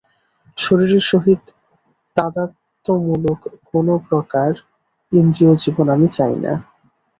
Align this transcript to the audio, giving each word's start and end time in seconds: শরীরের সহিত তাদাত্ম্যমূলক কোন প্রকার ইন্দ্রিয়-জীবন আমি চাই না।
শরীরের 0.57 1.03
সহিত 1.11 1.41
তাদাত্ম্যমূলক 2.15 3.39
কোন 3.69 3.87
প্রকার 4.07 4.51
ইন্দ্রিয়-জীবন 5.11 5.87
আমি 5.95 6.07
চাই 6.15 6.35
না। 6.43 6.53